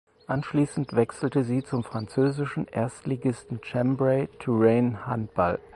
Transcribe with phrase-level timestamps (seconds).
[0.25, 5.59] Anschließend wechselte sie zum französischen Erstligisten Chambray Touraine Handball.